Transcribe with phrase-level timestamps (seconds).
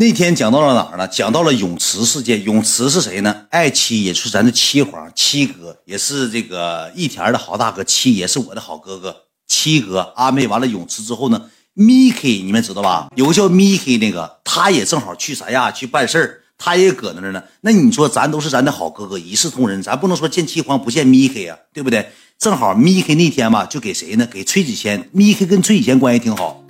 [0.00, 1.06] 那天讲到了哪儿呢？
[1.08, 2.42] 讲到了泳池事件。
[2.42, 3.44] 泳池是谁呢？
[3.50, 7.84] 爱妻，也是咱的七皇七哥，也是这个一田的好大哥。
[7.84, 9.14] 七也是我的好哥哥。
[9.46, 13.10] 七哥安排完了泳池之后呢，Miki 你们知道吧？
[13.14, 15.70] 有个叫 Miki 那个，他也正好去三亚？
[15.70, 17.42] 去办事儿，他也搁那呢。
[17.60, 22.10] 那你说咱都是咱的好哥哥，一视同仁，咱不能说见七皇不见 Miki 呀，对不对？
[22.38, 24.26] 正好 Miki 那天吧，就给谁呢？
[24.32, 25.10] 给崔子谦。
[25.14, 26.64] Miki 跟崔子谦关系挺好，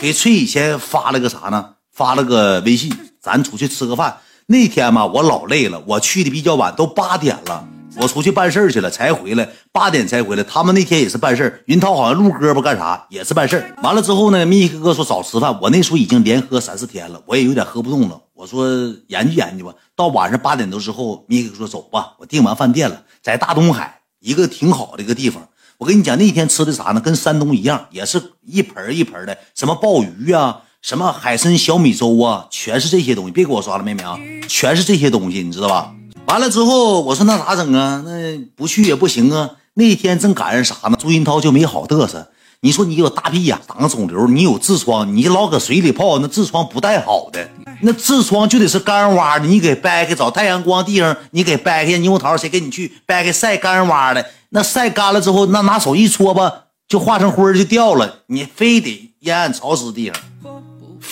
[0.00, 1.74] 给崔子谦发了个啥呢？
[1.92, 4.16] 发了个微信，咱出去吃个饭。
[4.46, 7.68] 那天嘛，我老累了，我去的比较晚，都八点了。
[7.96, 10.42] 我出去办事去了，才回来，八点才回来。
[10.42, 18.18] 他们那天也是办事云涛好像录歌不干啥，也是办事完了之后呢，密克哥说找吃饭，我那时候已经连喝三四天了，我也有点喝不动了。
[18.32, 18.66] 我说
[19.08, 19.74] 研究研究吧。
[19.94, 25.46] 到晚上八点多之后，密克哥说走吧，我订完饭店了，在大东海一个挺好的一个地方。
[25.76, 27.00] 我跟你讲，那天吃的啥呢？
[27.00, 30.62] 跟山东一样，也是一盆一盆的，什么鲍鱼啊。
[30.82, 34.18] 什么海参小米粥啊，全是这些东西，别给我刷了，妹妹啊，
[34.48, 35.94] 全是这些东西，你知道吧？
[36.26, 38.02] 完了之后，我说那咋整啊？
[38.04, 39.48] 那不去也不行啊。
[39.74, 40.98] 那天正赶上啥呢？
[41.00, 42.28] 朱云涛就没好嘚瑟。
[42.62, 47.48] 你说你有大屁眼，长个肿瘤，你有痔疮，你老搁水里泡，那痔疮不带好的。
[47.82, 51.92] 那痔疮就得是干挖的，你给掰开，找太阳光地方，你给掰开。
[51.92, 54.26] 猕猴桃谁给你去掰开晒干挖的？
[54.48, 56.52] 那晒干了之后，那拿手一搓吧，
[56.88, 58.22] 就化成灰就掉了。
[58.26, 60.20] 你非得阴暗潮湿地方。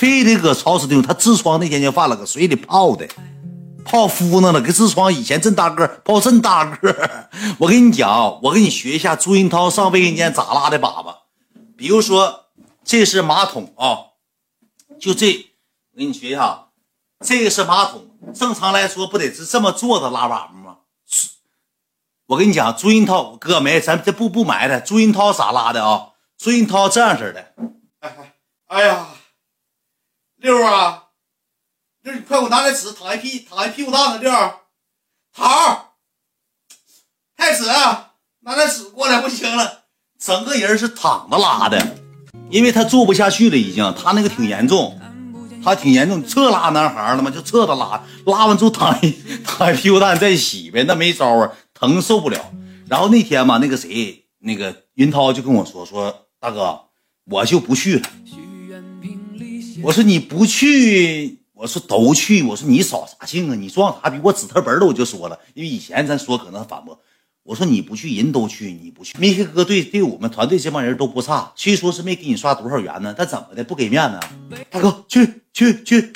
[0.00, 3.06] 非得搁潮湿地方，他痔疮那天就犯了，搁水里泡的，
[3.84, 4.58] 泡敷那了。
[4.58, 7.28] 给痔疮以前这么大个，泡这大个。
[7.60, 11.14] 我跟你讲，我给你学一下朱云涛上卫生间咋拉的粑粑。
[11.76, 12.46] 比如说，
[12.82, 14.16] 这是马桶啊，
[14.98, 15.50] 就这，
[15.92, 16.68] 我给你学一下，
[17.22, 18.06] 这个是马桶。
[18.34, 20.76] 正常来说，不得是这么坐着拉粑粑吗？
[22.28, 24.80] 我跟你讲，朱云涛哥没，咱这不不埋汰。
[24.80, 26.12] 朱云涛咋拉的啊？
[26.38, 27.52] 朱云涛这样式的。
[28.00, 28.34] 哎哎
[28.68, 29.06] 哎呀！
[30.40, 31.08] 六啊，
[32.02, 34.18] 六，你快给我拿点纸，躺一屁，躺一屁股蛋子。
[34.20, 34.32] 六，
[35.34, 35.96] 桃，
[37.36, 37.66] 太子，
[38.40, 39.82] 拿点纸过来，不行了，
[40.18, 41.96] 整个人是躺着拉的，
[42.48, 44.98] 因为他坐不下去了，已经，他那个挺严重，
[45.62, 49.12] 他挺严重，侧拉男孩了嘛，就侧着拉，拉完之后躺一
[49.44, 52.50] 躺一屁股蛋再洗呗，那没招啊，疼受不了。
[52.88, 56.86] 然后那天嘛，那个谁，那个云涛就跟我说说，大哥，
[57.26, 58.08] 我就不去了。
[59.82, 62.42] 我说你不去，我说都去。
[62.42, 63.54] 我说你扫啥兴啊？
[63.54, 64.18] 你装啥逼？
[64.22, 67.00] 我指他本了，我就说了，因为以前咱说可能反驳。
[67.42, 69.16] 我说你不去，人都去，你不去。
[69.18, 74.20] 米克哥对对我们团队这帮人都不差，虽说是没给你刷多少元呢，但怎么的不给面子？
[74.70, 76.12] 大哥去去去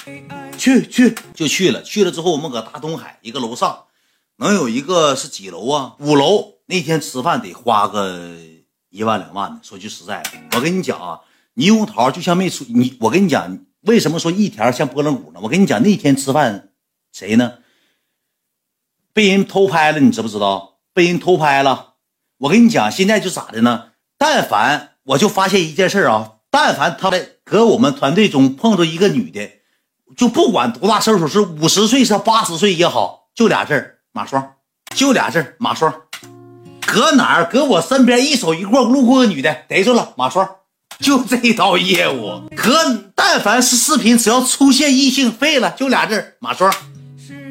[0.59, 1.83] 去去就去了。
[1.83, 3.85] 去了之后，我们搁大东海一个楼上，
[4.37, 5.97] 能有一个是几楼啊？
[5.99, 6.55] 五楼。
[6.67, 8.37] 那天吃饭得花个
[8.89, 9.61] 一万两万的。
[9.63, 11.21] 说句实在的，我跟你讲啊。
[11.57, 15.41] 猕猴桃就像没出你，我跟你讲，为什么说一条像拨浪鼓呢？
[15.43, 16.71] 我跟你讲，那天吃饭
[17.13, 17.59] 谁呢？
[19.13, 20.79] 被人偷拍了，你知不知道？
[20.93, 21.95] 被人偷拍了。
[22.39, 23.93] 我跟你讲，现在就咋的呢？
[24.19, 29.49] 但凡我就发现一件事啊，但凡他们搁我们团队中碰着一个女的，
[30.17, 34.57] 就不管多大岁数，是五十岁是八十岁也好，就俩字马双，
[34.95, 36.03] 就俩字马双。
[36.81, 37.49] 搁哪儿？
[37.49, 40.57] 搁我身边一手一过路过个女的，逮住了马双。
[41.01, 42.73] 就这一套业务，可
[43.15, 46.73] 但凡是视频，只要出现异性，废了，就俩字马双，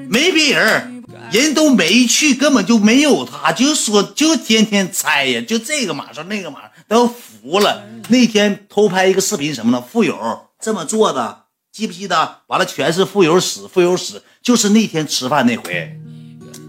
[0.10, 7.84] 没别人，人都没去，根本就没有他，就说就天天猜呀，就这个马双那个马都服了。
[8.10, 9.84] 那天偷拍一个视频，什么呢？
[9.92, 10.18] 富友
[10.60, 12.38] 这么做的，记不记得？
[12.48, 16.00] 完了，全是富友死，富友死，就是那天吃饭那回。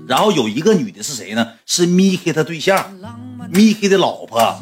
[0.07, 1.53] 然后有一个女的是谁呢？
[1.65, 2.93] 是 Miki 他对象
[3.53, 4.61] ，Miki 的老婆。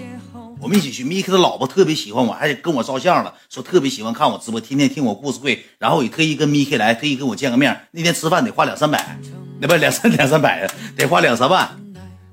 [0.63, 7.89] 我们一起去，米克的老婆特别喜欢我，还跟我照相了，说特别喜欢看我直播，天天听我故事会，然后也特意跟米克来，特意跟我见个面。
[7.91, 9.19] 那天吃饭得花两三百，
[9.61, 11.69] 那不两三两三百得花两三万。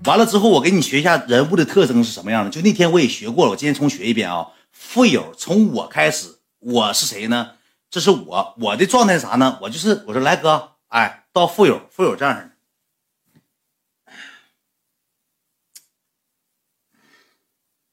[0.05, 2.51] 完了之后，我给你学一下人物的特征是什么样的。
[2.51, 4.45] 就那天我也学过了，我今天重学一遍啊。
[4.71, 6.27] 富有从我开始，
[6.59, 7.53] 我是谁呢？
[7.89, 9.57] 这是我，我的状态啥呢？
[9.63, 12.48] 我就是我说来哥，哎，到富有，富有这样。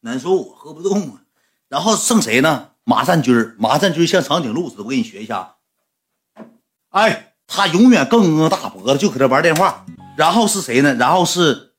[0.06, 1.22] 难受，我喝不动啊。
[1.68, 2.68] 然后剩谁呢？
[2.84, 5.56] 马占军马占军像长颈鹿似的，我给你学一下。
[6.90, 9.84] 哎，他永远更大脖子，就搁这玩电话。
[10.16, 10.94] 然后是谁呢？
[10.94, 11.72] 然后是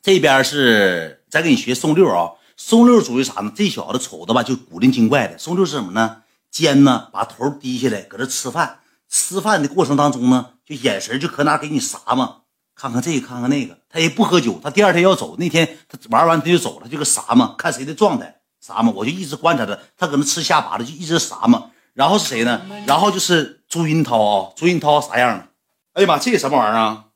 [0.00, 2.30] 这边是再给你学宋六啊。
[2.56, 3.52] 宋六属于啥呢？
[3.56, 5.36] 这小子瞅着吧，就古灵精怪的。
[5.36, 6.22] 宋六是什么呢？
[6.52, 8.78] 尖呢，把头低下来，搁这吃饭。
[9.08, 12.42] 吃饭的过程当中呢，就眼神就搁那给你撒嘛。
[12.74, 14.60] 看看这个，看看那个，他也不喝酒。
[14.62, 21.70] 他第二天要走，那天他玩完他就走了，就个啥嘛，看谁的状态啥嘛，我就一直观察他他，搁那吃虾爬子就一直啥嘛。
[21.92, 22.60] 然后是谁呢？
[22.86, 25.48] 然后就是朱云涛啊，朱云涛啥样？
[25.92, 27.10] 哎呀妈，这个什么玩意儿啊？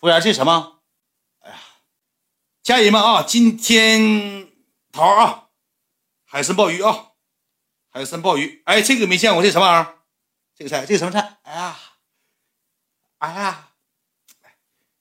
[0.00, 0.80] 服务员，这什么？
[1.38, 1.56] 哎呀，
[2.62, 4.48] 家人们啊，今天
[4.90, 5.44] 桃啊，
[6.24, 7.10] 海参鲍鱼啊，
[7.90, 8.62] 海参鲍鱼。
[8.64, 9.94] 哎，这个没见过，这什么玩意儿？
[10.56, 11.38] 这个菜，这个什么菜？
[11.42, 11.76] 哎呀，
[13.18, 13.67] 哎呀，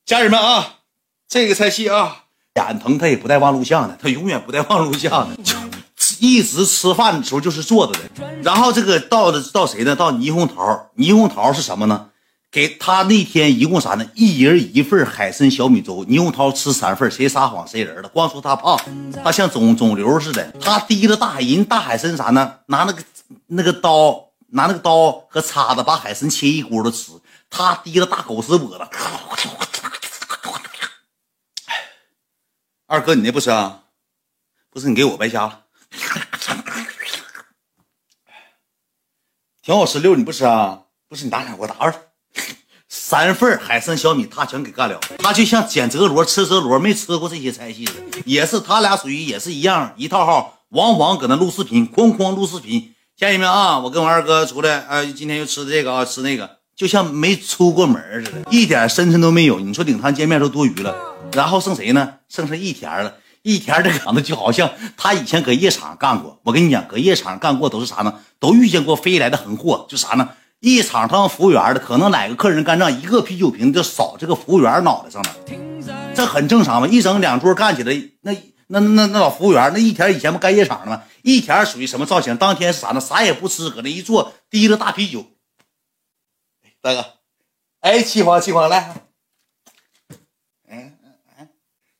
[0.07, 0.75] 家人们啊，
[1.27, 2.23] 这个菜系啊，
[2.55, 5.53] 眼疼他也不带忘录像的，他永远不带忘录像的，就
[6.21, 7.99] 一直吃饭的时候就是坐着的。
[8.41, 9.93] 然后这个到的到谁呢？
[9.93, 10.63] 到霓虹桃，
[10.95, 12.07] 霓虹桃是什么呢？
[12.49, 14.05] 给他那天一共啥呢？
[14.15, 16.05] 一人一份海参小米粥。
[16.05, 18.07] 霓虹桃吃三份，谁撒谎谁人了？
[18.07, 18.79] 光说他胖，
[19.21, 20.53] 他像肿肿瘤似的。
[20.61, 22.59] 他提了大海人大海参啥呢？
[22.67, 23.03] 拿那个
[23.47, 27.11] 那个刀，拿那个刀和叉子把海参切一锅都吃。
[27.49, 28.87] 他提了大狗屎脖子。
[32.89, 33.83] 二哥，你那不吃啊？
[34.71, 35.65] 不是你给我白瞎了。
[39.61, 40.83] 挺好吃，六你不吃啊？
[41.09, 41.93] 不是你打两，我打二。
[42.87, 44.97] 三份海参小米，他全给干了。
[45.19, 47.91] 他就像捡折螺吃折螺，没吃过这些菜系的，
[48.23, 52.95] 也是他俩属于也是一样一套号，往往搁那录视频，哐哐录视频。
[53.17, 59.59] 家人们啊，我跟我二哥出来，啊，今天又吃这个啊，吃那个，就像没出过门似的，一点深沉都没有。
[59.59, 60.95] 你说领他见面都多余了，
[61.33, 62.19] 然后剩谁呢？
[62.29, 63.15] 剩下一田了。
[63.43, 66.39] 一田这长得就好像他以前搁夜场干过。
[66.43, 68.19] 我跟你讲，搁夜场干过都是啥呢？
[68.39, 70.29] 都遇见过飞来的横祸，就啥呢？
[70.59, 75.35] 一场当服务员的，可能哪个客人干仗，一个啤酒瓶就扫这个服务员脑袋上了，
[76.15, 76.87] 这很正常嘛。
[76.87, 78.33] 一整两桌干起来，那
[78.67, 81.03] 那那那老服务员，那一田以前不干夜场的吗？
[81.21, 82.35] 一田属于什么造型？
[82.35, 82.99] 当天是啥呢？
[82.99, 85.25] 啥也不吃，搁那一坐，提着大啤酒。
[86.81, 87.05] 大哥，
[87.81, 88.95] 哎，七黄七黄来，
[90.67, 90.97] 嗯
[91.37, 91.49] 嗯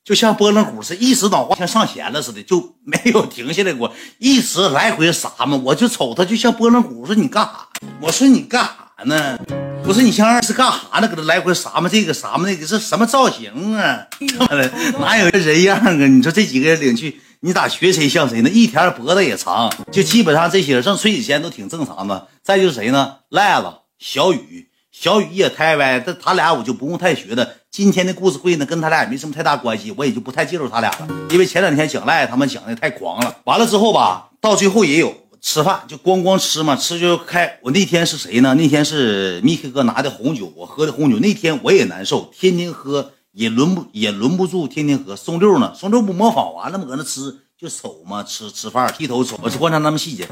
[0.08, 5.54] 就像拨浪鼓似的，一时脑瓜像上弦了似的，就没有停下来过，一直来回撒嘛。
[5.62, 7.68] 我就瞅他，就像拨浪鼓，我说你干啥？
[8.00, 9.38] 我说你干啥呢？
[9.84, 11.08] 不是你像二是干啥呢？
[11.08, 14.06] 搁这来回撒嘛这个撒嘛那个，这什么造型啊？
[14.98, 15.92] 哪有个人样啊？
[15.92, 18.48] 你说这几个人领去，你咋学谁像谁呢？
[18.48, 22.28] 一天脖子也长，就基本上这些人上崔子谦都挺正常的。
[22.42, 23.16] 再就是谁呢？
[23.28, 23.66] 赖子、
[23.98, 24.67] 小雨，
[25.00, 27.48] 小雨也太歪，这他俩我就不用太学的。
[27.70, 33.36] 今天的故事会呢，跟他俩也没什么太大关系，我也就不太介绍他俩了，因为前两天讲赖他们讲的太狂了。
[33.44, 35.14] 完了之后吧，到最后也有。
[35.40, 37.60] 吃饭就光光吃嘛，吃就开。
[37.62, 38.54] 我那天是谁呢？
[38.54, 41.16] 那天是密克哥拿的红酒，我喝的红酒。
[41.20, 45.14] 那天我也难受，天天喝也轮不也轮不住，天天喝。
[45.14, 45.72] 松六呢？
[45.76, 46.86] 松六不模仿完了吗？
[46.88, 49.38] 搁那吃就瞅嘛，吃吃饭低头瞅。
[49.40, 50.26] 我是观察他们细节。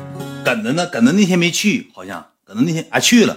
[0.44, 0.84] 梗子呢？
[0.86, 3.36] 梗子那天没去，好像梗子那天啊去了，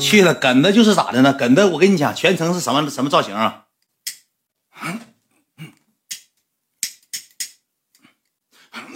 [0.00, 0.34] 去了。
[0.34, 1.32] 梗的就是咋的呢？
[1.34, 3.64] 梗的我跟你讲，全程是什么什么造型啊？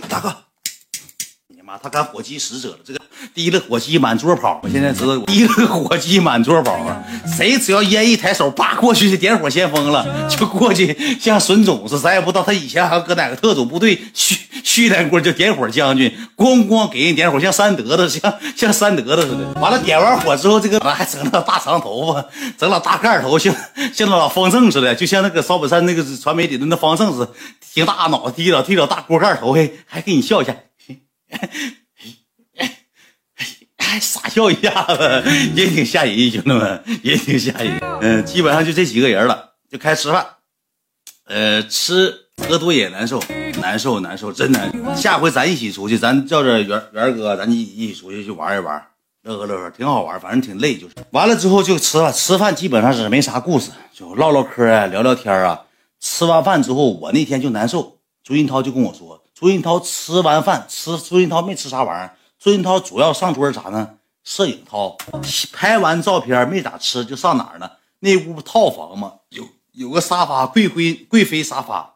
[0.09, 0.37] 大哥。
[1.49, 3.01] 你妈他干火鸡使者了，这个
[3.35, 4.61] 提了火鸡满桌跑。
[4.63, 7.03] 我现在知道提了火鸡满桌跑啊！
[7.27, 19.61] 谁只要烟一抬手，叭过去就点火先锋了，就过去像孙总似的，咱也不知道他以前还搁哪个特种部队去训练过，就点火将军，咣咣给人点火，像三德子， 像像三德子似的。
[19.61, 22.27] 完了点完火之后，这个还整那大长头发，
[22.59, 23.55] 整老大盖头，像
[23.95, 27.31] 像那老方正似的，就像那个赵本山那个传媒里的那方正似的，
[27.75, 30.57] 挺大脑袋，剃老剃老大锅盖头，还还给你笑一下。
[33.77, 35.23] 还傻笑一下子，
[35.55, 37.79] 也挺吓人，兄弟们也挺吓人。
[38.01, 40.27] 嗯，基本上就这几个人了，就开始吃饭。
[41.27, 42.13] 呃，吃
[42.49, 43.23] 喝多也难受，
[43.65, 44.71] 难受难受，真难。
[44.95, 48.87] 下回咱一起出去，咱叫着元元哥，咱一一起出去去玩一玩，
[49.23, 50.21] 乐呵乐呵，挺好玩。
[50.21, 52.13] 反正挺累，就是完了之后就吃饭。
[52.13, 55.63] 吃饭基本上是没啥故事，就唠唠嗑啊，聊聊天啊。
[55.99, 57.97] 吃完饭之后，我那天就难受。
[58.23, 59.23] 朱云涛就跟我说。
[59.35, 62.15] 朱云涛吃完饭，吃朱云涛没吃啥玩意儿。
[62.39, 63.89] 朱云涛主要上桌啥呢？
[64.23, 64.99] 摄影涛
[65.55, 67.71] 拍完照片没咋吃，就上哪儿呢？
[68.01, 69.43] 那屋套房嘛，有
[69.73, 71.94] 有个沙发，贵妃贵妃沙发。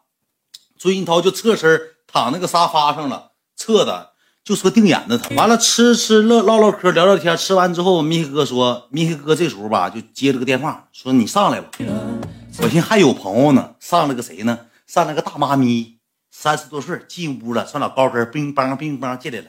[0.79, 4.13] 朱云涛就侧身躺那个沙发上了，侧的
[4.45, 5.35] 就说定眼子疼。
[5.35, 7.35] 完了吃吃乐唠唠嗑聊聊天。
[7.35, 11.69] 吃完之后，密黑哥说，密黑哥这时候吧就接了个电话，说你上来吧。
[12.61, 14.67] 我寻还有朋友呢，上了个谁呢？
[14.87, 15.99] 上了个大妈咪。
[16.31, 19.47] 三十多岁进屋了，穿老高跟，乒乓乒乓进来了。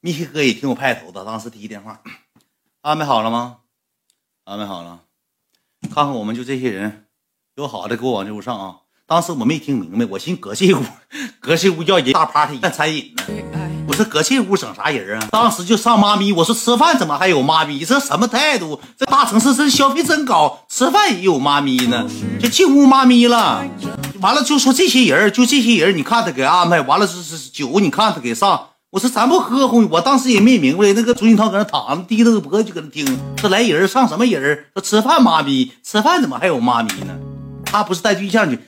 [0.00, 2.00] 密黑哥也挺有派头的，当时第一电话，
[2.80, 3.58] 安排好了吗？
[4.44, 5.00] 安排好了，
[5.82, 7.08] 看看我们就这些人，
[7.56, 8.76] 有好的给我往这屋上啊。
[9.06, 10.78] 当时我没听明白，我寻搁这屋，
[11.38, 13.22] 搁这屋要人大 party 干餐饮呢。
[13.86, 15.28] 我说搁这屋整啥人啊？
[15.30, 17.84] 当时就上妈咪，我说吃饭怎么还有妈咪？
[17.84, 18.80] 这什么态度？
[18.98, 22.08] 这大城市这消费真高，吃饭也有妈咪呢，
[22.40, 23.62] 就进屋妈咪了。
[24.22, 28.68] 完了就说这些人就这些人你看他给安排完了是是酒，你看他给上。
[28.90, 30.92] 我说咱不喝红，我当时也没明白。
[30.94, 33.04] 那个朱金涛搁那躺着，低着个脖子就搁那听。
[33.36, 37.14] 这来人上什么人说吃饭妈咪，吃饭怎么还有妈咪呢？
[37.66, 38.58] 他不是带对象去，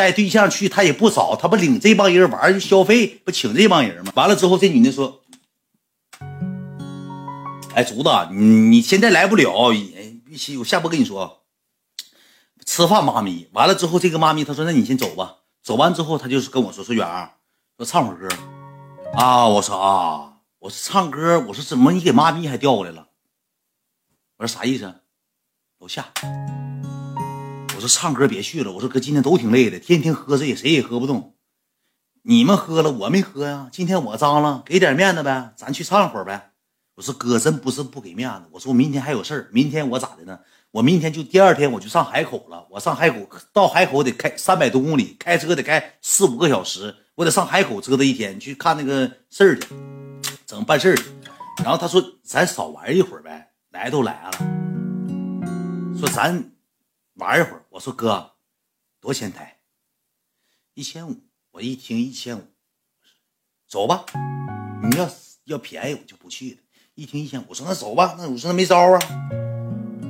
[0.00, 4.10] 带对象去他也不少，他不领这帮人玩就消费，不请这帮人吗？
[4.16, 5.20] 完了之后，这女的说
[7.76, 9.70] ：“哎，竹子，你你现在来不了，
[10.24, 11.42] 必须我下播跟你说，
[12.64, 13.50] 吃饭妈咪。
[13.52, 15.36] 完了之后，这个妈咪她说：那你先走吧。
[15.62, 17.32] 走完之后，她就是跟我说：说远儿，
[17.76, 18.26] 说唱会儿歌。”
[19.12, 19.46] 啊！
[19.48, 23.08] 我说啊，我说唱歌，我说怎么你给妈咪还调过来了？
[24.38, 24.94] 我说啥意思？
[25.78, 26.10] 楼下。
[27.80, 28.70] 我说唱歌别去了。
[28.70, 31.34] 我说哥今天都挺累的，天天喝这也谁也喝不动。
[32.20, 33.70] 你们喝了，我没喝呀。
[33.72, 36.50] 今天我脏了，给点面子呗，咱去唱会儿呗。
[36.96, 40.40] 我说哥真不是不给面子，我说明天还有事儿，明天我咋的呢？
[40.72, 42.66] 我明天就第二天我就上海口了。
[42.68, 46.94] 我上海口到海口得开三百多公里，开车得开四五个小时。
[47.14, 49.68] 我得上海口折腾一天去看那个事儿去，
[50.44, 51.04] 整办事儿去。
[51.64, 54.32] 然后他说：“咱少玩一会儿呗，来都来了，
[55.98, 56.44] 说咱
[57.20, 58.32] 玩一会儿。”我说：“哥，
[59.00, 59.58] 多少钱台？
[60.74, 61.16] 一千五。”
[61.52, 62.42] 我一听一千五，
[63.68, 64.04] 走吧。
[64.84, 65.10] 你要
[65.46, 66.56] 要便宜我就不去了。
[66.94, 68.14] 一听一千五，我说那走吧。
[68.16, 69.00] 那我说那没招啊。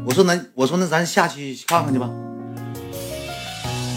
[0.05, 2.11] 我说那我说那咱下去看看去吧。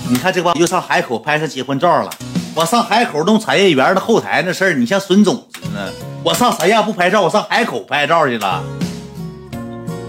[0.09, 2.09] 你看这帮又上海口拍上结婚照了。
[2.55, 5.93] 我上海口弄产业园的后台那事儿，你像孙总似的。
[6.23, 8.63] 我上三亚不拍照，我上海口拍照去了。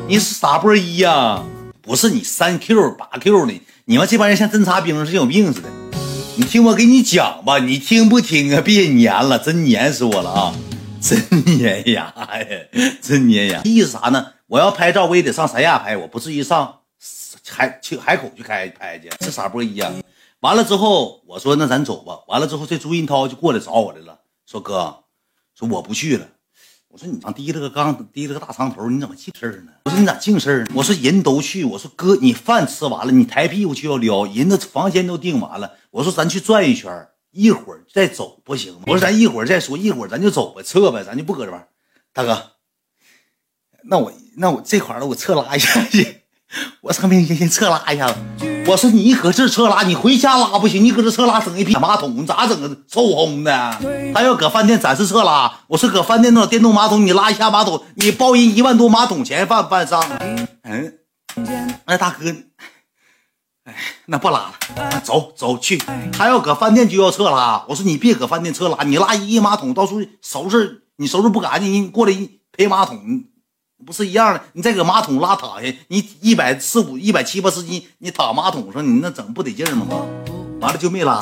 [0.06, 1.42] 你是傻波一呀？
[1.84, 5.68] 不是你三 Q 八 Q 的，你们这帮人像侦察兵，是有病似的。
[6.36, 8.62] 你听我给你讲吧，你听不听啊？
[8.62, 10.54] 别粘了，真粘死我了啊！
[10.98, 11.20] 真
[11.58, 12.46] 粘牙呀，
[13.02, 13.60] 真粘牙。
[13.64, 14.32] 意思啥呢？
[14.46, 16.80] 我要拍照，我也得上三亚拍，我不至于上
[17.46, 19.10] 海去海口去开拍去。
[19.20, 19.92] 是傻波一呀？
[20.40, 22.20] 完了之后，我说那咱走吧。
[22.28, 25.04] 完了之后，这朱银涛就过来找我来了，说哥，
[25.54, 26.26] 说我不去了。
[26.94, 29.72] 我说你刚提了个刚提了个大长头，你怎么净事儿呢？
[29.84, 30.66] 我说你咋净事儿呢？
[30.76, 31.64] 我说人都去。
[31.64, 35.72] 我说哥，你饭吃完了，你抬屁股就要撩，人的房间都订完了。
[35.90, 38.82] 我说咱去转一圈，一会儿再走不行吗？
[38.86, 41.66] 我说咱一会儿再说，一会儿咱就走吧，撤呗，咱就不搁这玩。
[42.12, 42.52] 大哥，
[43.82, 46.22] 那我那我这块儿我撤拉一下去。
[46.82, 48.53] 我上面先先侧拉一下子。
[48.66, 52.76] 我说你搁这侧拉，你回家拉不行，你搁这侧拉整一屁马桶，你咋整啊？
[52.88, 53.78] 臭烘的。
[54.14, 60.02] 他要搁饭店展示侧拉，我说搁饭店那电动马桶，你拉一下马桶，你包人一万多马桶钱办办上？
[60.62, 60.98] 嗯，
[61.86, 62.34] 那大哥，
[63.64, 63.74] 哎，
[64.06, 65.76] 那不拉了，走走去。
[66.12, 73.24] 他要搁饭店就要侧拉，我说你别搁饭店侧拉，你拉一马桶，到时候收拾你收拾不干净，你过来一赔马桶。
[73.84, 80.06] 不是一样的，你再搁马桶拉躺下，你一百四五、一百七八十斤，你躺马桶上，你那整不得劲吗？
[80.60, 81.20] 完了就没拉，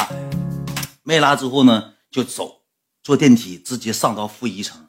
[1.03, 2.63] 没拉之后呢，就走，
[3.03, 4.87] 坐电梯直接上到负一层。